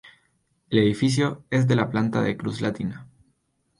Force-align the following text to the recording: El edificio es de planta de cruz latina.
El 0.71 0.79
edificio 0.79 1.43
es 1.51 1.67
de 1.67 1.75
planta 1.85 2.23
de 2.23 2.35
cruz 2.35 2.59
latina. 2.59 3.07